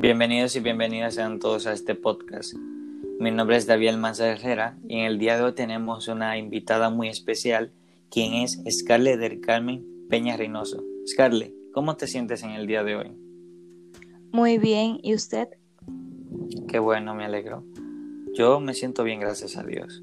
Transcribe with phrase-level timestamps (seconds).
[0.00, 2.54] Bienvenidos y bienvenidas sean todos a este podcast.
[3.18, 6.88] Mi nombre es David Manza Herrera y en el día de hoy tenemos una invitada
[6.88, 7.70] muy especial,
[8.10, 10.82] quien es Scarlett del Carmen Peña Reynoso.
[11.06, 13.12] Scarlett, ¿cómo te sientes en el día de hoy?
[14.32, 15.48] Muy bien, ¿y usted?
[16.66, 17.62] Qué bueno, me alegro.
[18.32, 20.02] Yo me siento bien, gracias a Dios.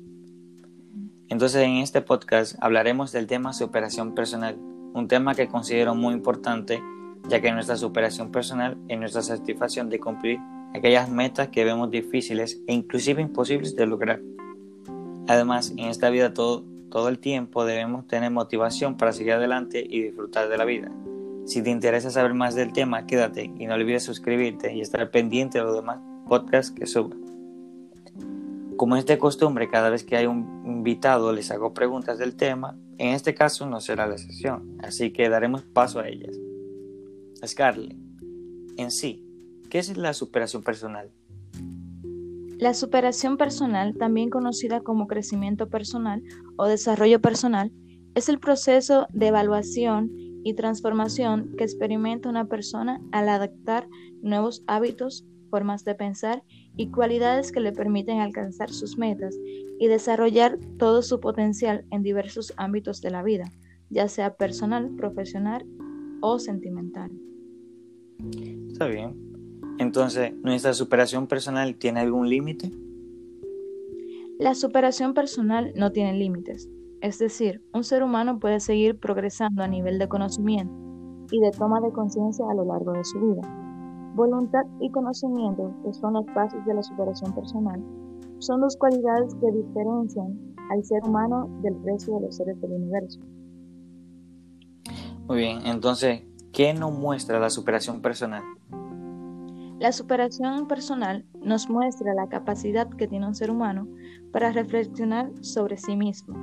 [1.27, 4.57] Entonces, en este podcast hablaremos del tema superación personal,
[4.93, 6.79] un tema que considero muy importante,
[7.27, 10.39] ya que nuestra superación personal es nuestra satisfacción de cumplir
[10.73, 14.21] aquellas metas que vemos difíciles e inclusive imposibles de lograr.
[15.27, 20.01] Además, en esta vida todo, todo el tiempo debemos tener motivación para seguir adelante y
[20.01, 20.91] disfrutar de la vida.
[21.45, 25.57] Si te interesa saber más del tema, quédate y no olvides suscribirte y estar pendiente
[25.57, 27.15] de los demás podcasts que suba.
[28.77, 32.77] Como es de costumbre, cada vez que hay un invitado les hago preguntas del tema.
[32.97, 36.37] En este caso no será la sesión, así que daremos paso a ellas.
[38.77, 39.25] En sí,
[39.69, 41.11] ¿qué es la superación personal?
[42.59, 46.23] La superación personal, también conocida como crecimiento personal
[46.57, 47.71] o desarrollo personal,
[48.15, 50.09] es el proceso de evaluación
[50.43, 53.87] y transformación que experimenta una persona al adaptar
[54.23, 56.43] nuevos hábitos, formas de pensar
[56.75, 59.35] y cualidades que le permiten alcanzar sus metas
[59.79, 63.51] y desarrollar todo su potencial en diversos ámbitos de la vida,
[63.89, 65.65] ya sea personal, profesional
[66.21, 67.11] o sentimental.
[68.71, 69.15] Está bien.
[69.79, 72.71] Entonces, ¿nuestra superación personal tiene algún límite?
[74.39, 76.69] La superación personal no tiene límites.
[77.01, 80.73] Es decir, un ser humano puede seguir progresando a nivel de conocimiento
[81.31, 83.67] y de toma de conciencia a lo largo de su vida
[84.17, 87.83] Voluntad y conocimiento, que son los pasos de la superación personal,
[88.39, 93.19] son dos cualidades que diferencian al ser humano del resto de los seres del universo.
[95.27, 96.23] Muy bien, entonces,
[96.57, 98.41] ¿qué nos muestra la superación personal?
[99.79, 103.87] La superación personal nos muestra la capacidad que tiene un ser humano
[104.31, 106.35] para reflexionar sobre sí mismo,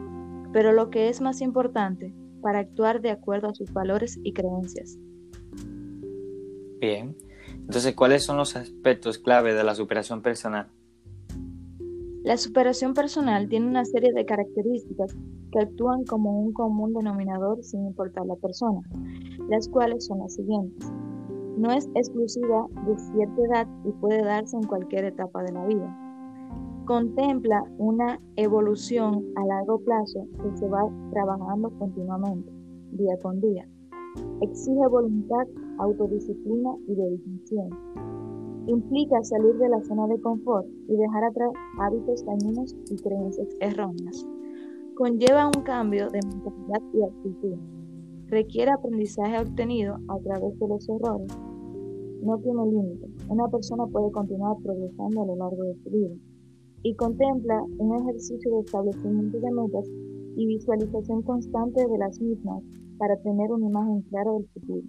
[0.53, 4.97] pero lo que es más importante, para actuar de acuerdo a sus valores y creencias.
[6.80, 7.16] Bien,
[7.48, 10.69] entonces, ¿cuáles son los aspectos clave de la superación personal?
[12.22, 15.16] La superación personal tiene una serie de características
[15.50, 18.80] que actúan como un común denominador sin importar la persona,
[19.49, 20.93] las cuales son las siguientes.
[21.56, 26.05] No es exclusiva de cierta edad y puede darse en cualquier etapa de la vida.
[26.87, 32.53] Contempla una evolución a largo plazo que se va trabajando continuamente,
[32.93, 33.66] día con día.
[34.41, 35.47] Exige voluntad,
[35.78, 37.71] autodisciplina y dedicación.
[38.66, 44.27] Implica salir de la zona de confort y dejar atrás hábitos dañinos y creencias erróneas.
[44.97, 47.73] Conlleva un cambio de mentalidad y actitud.
[48.34, 51.28] Requiere aprendizaje obtenido a través de los errores.
[52.21, 53.06] No tiene límite.
[53.28, 56.17] Una persona puede continuar progresando a lo largo de su vida.
[56.83, 59.89] Y contempla un ejercicio de establecimiento de metas
[60.37, 62.61] y visualización constante de las mismas
[62.99, 64.83] para tener una imagen clara del futuro.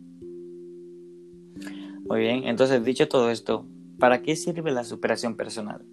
[2.10, 3.68] Muy bien, entonces dicho todo esto,
[4.00, 5.86] ¿para qué sirve la superación personal?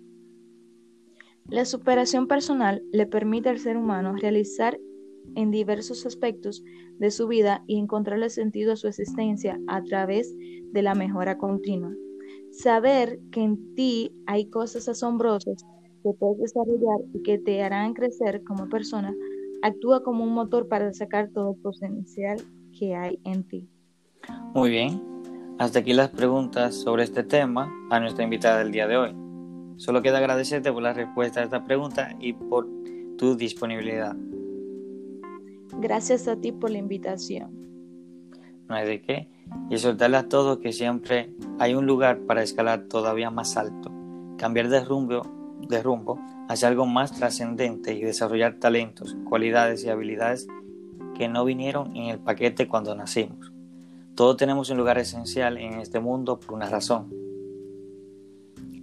[1.50, 4.78] La superación personal le permite al ser humano realizar
[5.34, 6.62] en diversos aspectos
[6.98, 10.34] de su vida y encontrarle sentido a su existencia a través
[10.72, 11.92] de la mejora continua.
[12.50, 15.64] Saber que en ti hay cosas asombrosas
[16.02, 19.14] que puedes desarrollar y que te harán crecer como persona
[19.62, 22.38] actúa como un motor para sacar todo el potencial
[22.78, 23.68] que hay en ti.
[24.54, 25.00] Muy bien,
[25.58, 29.16] hasta aquí las preguntas sobre este tema a nuestra invitada del día de hoy.
[29.76, 32.68] Solo queda agradecerte por la respuesta a esta pregunta y por
[33.16, 34.16] tu disponibilidad.
[35.78, 37.50] Gracias a ti por la invitación.
[38.68, 39.28] No hay de qué.
[39.70, 43.90] Y soltarle a todos que siempre hay un lugar para escalar todavía más alto,
[44.38, 45.22] cambiar de rumbo,
[45.68, 46.18] de rumbo
[46.48, 50.46] hacia algo más trascendente y desarrollar talentos, cualidades y habilidades
[51.14, 53.52] que no vinieron en el paquete cuando nacimos.
[54.14, 57.12] Todos tenemos un lugar esencial en este mundo por una razón.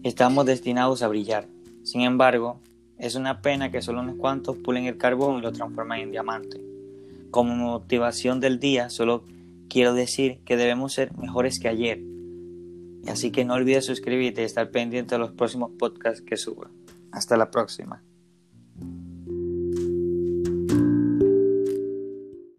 [0.03, 1.47] Estamos destinados a brillar.
[1.83, 2.59] Sin embargo,
[2.97, 6.68] es una pena que solo unos cuantos pulen el carbón y lo transforman en diamante.
[7.31, 9.25] Como motivación del día, solo
[9.69, 12.01] quiero decir que debemos ser mejores que ayer.
[13.07, 16.69] Así que no olvides suscribirte y estar pendiente de los próximos podcasts que suba.
[17.11, 18.03] Hasta la próxima.